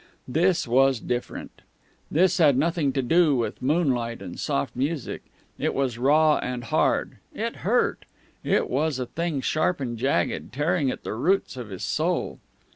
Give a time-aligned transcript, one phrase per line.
[0.27, 1.61] This was different.
[2.09, 5.21] This had nothing to do with moonlight and soft music.
[5.59, 7.17] It was raw and hard.
[7.35, 8.05] It hurt.
[8.43, 12.39] It was a thing sharp and jagged, tearing at the roots of his soul.